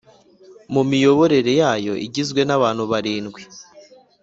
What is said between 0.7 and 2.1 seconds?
mu miyoborere yayo